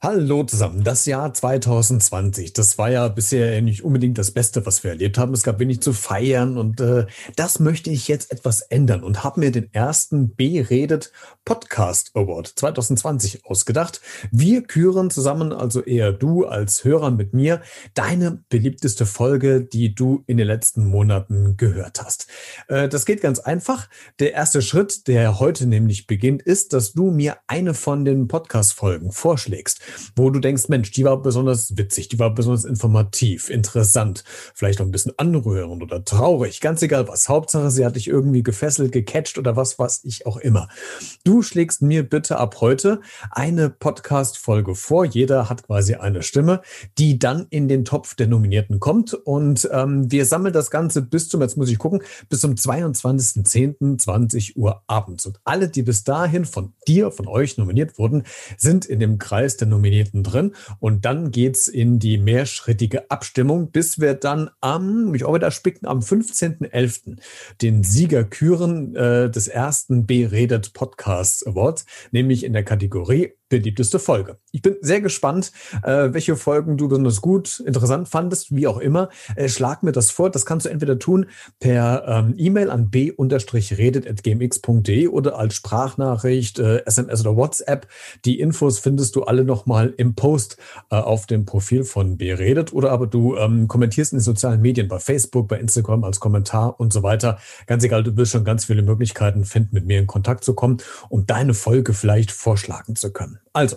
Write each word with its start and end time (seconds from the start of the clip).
Hallo 0.00 0.44
zusammen. 0.44 0.84
Das 0.84 1.06
Jahr 1.06 1.34
2020, 1.34 2.52
das 2.52 2.78
war 2.78 2.88
ja 2.88 3.08
bisher 3.08 3.60
nicht 3.60 3.82
unbedingt 3.82 4.16
das 4.16 4.30
Beste, 4.30 4.64
was 4.64 4.84
wir 4.84 4.92
erlebt 4.92 5.18
haben. 5.18 5.34
Es 5.34 5.42
gab 5.42 5.58
wenig 5.58 5.82
zu 5.82 5.92
feiern 5.92 6.56
und 6.56 6.80
äh, 6.80 7.06
das 7.34 7.58
möchte 7.58 7.90
ich 7.90 8.06
jetzt 8.06 8.30
etwas 8.30 8.60
ändern 8.60 9.02
und 9.02 9.24
habe 9.24 9.40
mir 9.40 9.50
den 9.50 9.74
ersten 9.74 10.36
B-Redet 10.36 11.10
Podcast 11.44 12.12
Award 12.14 12.46
2020 12.46 13.44
ausgedacht. 13.44 14.00
Wir 14.30 14.62
küren 14.62 15.10
zusammen, 15.10 15.52
also 15.52 15.82
eher 15.82 16.12
du 16.12 16.46
als 16.46 16.84
Hörer 16.84 17.10
mit 17.10 17.34
mir, 17.34 17.60
deine 17.94 18.44
beliebteste 18.50 19.04
Folge, 19.04 19.62
die 19.62 19.96
du 19.96 20.22
in 20.28 20.36
den 20.36 20.46
letzten 20.46 20.86
Monaten 20.86 21.56
gehört 21.56 22.04
hast. 22.04 22.28
Äh, 22.68 22.88
das 22.88 23.04
geht 23.04 23.20
ganz 23.20 23.40
einfach. 23.40 23.88
Der 24.20 24.32
erste 24.32 24.62
Schritt, 24.62 25.08
der 25.08 25.40
heute 25.40 25.66
nämlich 25.66 26.06
beginnt, 26.06 26.42
ist, 26.42 26.72
dass 26.72 26.92
du 26.92 27.10
mir 27.10 27.38
eine 27.48 27.74
von 27.74 28.04
den 28.04 28.28
Podcast-Folgen 28.28 29.10
vorschlägst 29.10 29.87
wo 30.16 30.30
du 30.30 30.40
denkst, 30.40 30.68
Mensch, 30.68 30.90
die 30.90 31.04
war 31.04 31.22
besonders 31.22 31.76
witzig, 31.76 32.08
die 32.08 32.18
war 32.18 32.34
besonders 32.34 32.64
informativ, 32.64 33.50
interessant, 33.50 34.24
vielleicht 34.54 34.80
auch 34.80 34.84
ein 34.84 34.90
bisschen 34.90 35.12
anrührend 35.16 35.82
oder 35.82 36.04
traurig, 36.04 36.60
ganz 36.60 36.82
egal 36.82 37.08
was. 37.08 37.28
Hauptsache, 37.28 37.70
sie 37.70 37.84
hat 37.84 37.96
dich 37.96 38.08
irgendwie 38.08 38.42
gefesselt, 38.42 38.92
gecatcht 38.92 39.38
oder 39.38 39.56
was 39.56 39.78
was 39.78 40.00
ich 40.04 40.26
auch 40.26 40.36
immer. 40.36 40.68
Du 41.24 41.42
schlägst 41.42 41.82
mir 41.82 42.08
bitte 42.08 42.38
ab 42.38 42.60
heute 42.60 43.00
eine 43.30 43.70
Podcast-Folge 43.70 44.74
vor. 44.74 45.04
Jeder 45.04 45.48
hat 45.48 45.64
quasi 45.64 45.94
eine 45.94 46.22
Stimme, 46.22 46.62
die 46.98 47.18
dann 47.18 47.46
in 47.50 47.68
den 47.68 47.84
Topf 47.84 48.14
der 48.14 48.26
Nominierten 48.26 48.80
kommt. 48.80 49.14
Und 49.14 49.68
ähm, 49.72 50.10
wir 50.10 50.26
sammeln 50.26 50.52
das 50.52 50.70
Ganze 50.70 51.02
bis 51.02 51.28
zum, 51.28 51.40
jetzt 51.40 51.56
muss 51.56 51.70
ich 51.70 51.78
gucken, 51.78 52.02
bis 52.28 52.40
zum 52.40 52.54
22.10.20 52.54 54.56
Uhr 54.56 54.82
abends. 54.86 55.26
Und 55.26 55.40
alle, 55.44 55.68
die 55.68 55.82
bis 55.82 56.04
dahin 56.04 56.44
von 56.44 56.72
dir, 56.86 57.10
von 57.10 57.28
euch 57.28 57.58
nominiert 57.58 57.98
wurden, 57.98 58.24
sind 58.56 58.84
in 58.84 59.00
dem 59.00 59.18
Kreis 59.18 59.56
der 59.56 59.68
Nominierten 59.68 59.77
Nominierten 59.78 60.22
drin. 60.22 60.54
Und 60.80 61.04
dann 61.04 61.30
geht 61.30 61.56
es 61.56 61.68
in 61.68 61.98
die 61.98 62.18
mehrschrittige 62.18 63.10
Abstimmung, 63.10 63.70
bis 63.70 64.00
wir 64.00 64.14
dann 64.14 64.50
am, 64.60 65.14
ich 65.14 65.24
hoffe, 65.24 65.38
da 65.38 65.50
spicken, 65.50 65.86
am 65.86 66.00
15.11. 66.00 67.16
den 67.62 67.84
Sieger 67.84 68.24
küren 68.24 68.94
äh, 68.96 69.30
des 69.30 69.48
ersten 69.48 70.06
B-Redet 70.06 70.72
Podcast 70.72 71.46
Awards, 71.46 71.86
nämlich 72.10 72.44
in 72.44 72.52
der 72.52 72.64
Kategorie 72.64 73.32
beliebteste 73.48 73.98
Folge. 73.98 74.38
Ich 74.52 74.62
bin 74.62 74.76
sehr 74.80 75.00
gespannt, 75.00 75.52
äh, 75.82 76.12
welche 76.12 76.36
Folgen 76.36 76.76
du 76.76 76.88
besonders 76.88 77.20
gut, 77.20 77.60
interessant 77.60 78.08
fandest, 78.08 78.54
wie 78.54 78.66
auch 78.66 78.78
immer. 78.78 79.08
Äh, 79.36 79.48
schlag 79.48 79.82
mir 79.82 79.92
das 79.92 80.10
vor. 80.10 80.30
Das 80.30 80.44
kannst 80.46 80.66
du 80.66 80.70
entweder 80.70 80.98
tun 80.98 81.26
per 81.60 82.04
ähm, 82.06 82.34
E-Mail 82.36 82.70
an 82.70 82.90
b-redet.gmx.de 82.90 83.18
oder 85.08 85.38
als 85.38 85.54
Sprachnachricht, 85.54 86.58
äh, 86.58 86.84
SMS 86.84 87.20
oder 87.22 87.36
WhatsApp. 87.36 87.86
Die 88.24 88.40
Infos 88.40 88.78
findest 88.78 89.16
du 89.16 89.24
alle 89.24 89.44
nochmal 89.44 89.94
im 89.96 90.14
Post 90.14 90.56
äh, 90.90 90.96
auf 90.96 91.26
dem 91.26 91.44
Profil 91.44 91.84
von 91.84 92.16
B-Redet 92.16 92.72
oder 92.72 92.90
aber 92.90 93.06
du 93.06 93.36
ähm, 93.36 93.68
kommentierst 93.68 94.12
in 94.12 94.18
den 94.18 94.24
sozialen 94.24 94.60
Medien 94.60 94.88
bei 94.88 94.98
Facebook, 94.98 95.48
bei 95.48 95.58
Instagram 95.58 96.04
als 96.04 96.20
Kommentar 96.20 96.78
und 96.80 96.92
so 96.92 97.02
weiter. 97.02 97.38
Ganz 97.66 97.84
egal, 97.84 98.02
du 98.02 98.16
wirst 98.16 98.32
schon 98.32 98.44
ganz 98.44 98.66
viele 98.66 98.82
Möglichkeiten 98.82 99.44
finden, 99.44 99.74
mit 99.74 99.86
mir 99.86 99.98
in 99.98 100.06
Kontakt 100.06 100.44
zu 100.44 100.54
kommen, 100.54 100.78
um 101.08 101.26
deine 101.26 101.54
Folge 101.54 101.94
vielleicht 101.94 102.30
vorschlagen 102.30 102.96
zu 102.96 103.12
können. 103.12 103.37
Also, 103.52 103.76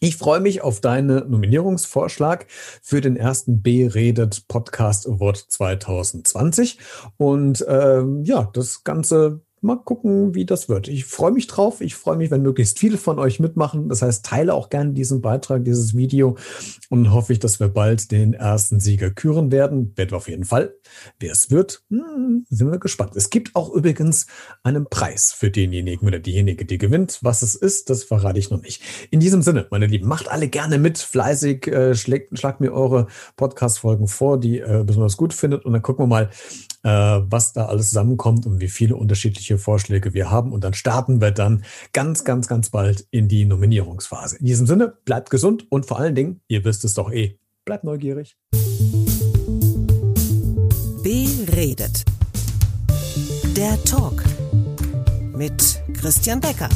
ich 0.00 0.16
freue 0.16 0.40
mich 0.40 0.62
auf 0.62 0.80
deinen 0.80 1.28
Nominierungsvorschlag 1.28 2.46
für 2.82 3.00
den 3.00 3.16
ersten 3.16 3.62
B-Redet 3.62 4.46
Podcast 4.46 5.08
Award 5.08 5.38
2020. 5.38 6.78
Und 7.16 7.64
ähm, 7.68 8.22
ja, 8.24 8.48
das 8.52 8.84
Ganze 8.84 9.40
mal 9.60 9.76
gucken, 9.76 10.34
wie 10.34 10.44
das 10.44 10.68
wird. 10.68 10.88
Ich 10.88 11.04
freue 11.04 11.32
mich 11.32 11.46
drauf. 11.46 11.80
Ich 11.80 11.94
freue 11.94 12.16
mich, 12.16 12.30
wenn 12.30 12.42
möglichst 12.42 12.78
viele 12.78 12.98
von 12.98 13.18
euch 13.18 13.40
mitmachen. 13.40 13.88
Das 13.88 14.02
heißt, 14.02 14.24
teile 14.24 14.54
auch 14.54 14.70
gerne 14.70 14.92
diesen 14.92 15.20
Beitrag, 15.20 15.64
dieses 15.64 15.96
Video 15.96 16.36
und 16.90 17.12
hoffe 17.12 17.32
ich, 17.32 17.38
dass 17.38 17.60
wir 17.60 17.68
bald 17.68 18.10
den 18.10 18.34
ersten 18.34 18.80
Sieger 18.80 19.10
küren 19.10 19.50
werden. 19.50 19.92
Werden 19.96 20.10
wir 20.10 20.16
auf 20.16 20.28
jeden 20.28 20.44
Fall. 20.44 20.74
Wer 21.18 21.32
es 21.32 21.50
wird, 21.50 21.82
hm, 21.90 22.46
sind 22.48 22.70
wir 22.70 22.78
gespannt. 22.78 23.12
Es 23.16 23.30
gibt 23.30 23.54
auch 23.54 23.72
übrigens 23.72 24.26
einen 24.62 24.86
Preis 24.88 25.32
für 25.32 25.50
denjenigen 25.50 26.06
oder 26.06 26.18
diejenige, 26.18 26.64
die 26.64 26.78
gewinnt. 26.78 27.18
Was 27.22 27.42
es 27.42 27.54
ist, 27.54 27.90
das 27.90 28.04
verrate 28.04 28.38
ich 28.38 28.50
noch 28.50 28.62
nicht. 28.62 28.82
In 29.10 29.20
diesem 29.20 29.42
Sinne, 29.42 29.66
meine 29.70 29.86
Lieben, 29.86 30.08
macht 30.08 30.30
alle 30.30 30.48
gerne 30.48 30.78
mit, 30.78 30.98
fleißig, 30.98 31.66
äh, 31.68 31.94
schlägt, 31.94 32.38
schlagt 32.38 32.60
mir 32.60 32.72
eure 32.72 33.06
Podcast-Folgen 33.36 34.06
vor, 34.06 34.38
die 34.38 34.58
äh, 34.60 34.84
besonders 34.84 35.16
gut 35.16 35.34
findet 35.34 35.64
und 35.64 35.72
dann 35.72 35.82
gucken 35.82 36.04
wir 36.04 36.08
mal, 36.08 36.30
was 36.82 37.52
da 37.52 37.66
alles 37.66 37.88
zusammenkommt 37.88 38.46
und 38.46 38.60
wie 38.60 38.68
viele 38.68 38.96
unterschiedliche 38.96 39.58
Vorschläge 39.58 40.14
wir 40.14 40.30
haben. 40.30 40.52
Und 40.52 40.64
dann 40.64 40.74
starten 40.74 41.20
wir 41.20 41.30
dann 41.30 41.64
ganz, 41.92 42.24
ganz, 42.24 42.48
ganz 42.48 42.70
bald 42.70 43.06
in 43.10 43.28
die 43.28 43.44
Nominierungsphase. 43.44 44.38
In 44.38 44.46
diesem 44.46 44.66
Sinne, 44.66 44.96
bleibt 45.04 45.30
gesund 45.30 45.66
und 45.70 45.86
vor 45.86 45.98
allen 45.98 46.14
Dingen, 46.14 46.40
ihr 46.48 46.64
wisst 46.64 46.84
es 46.84 46.94
doch 46.94 47.10
eh, 47.10 47.38
bleibt 47.64 47.84
neugierig. 47.84 48.36
Beredet. 51.02 52.04
Der 53.56 53.82
Talk 53.84 54.22
mit 55.34 55.82
Christian 55.94 56.40
Becker. 56.40 56.68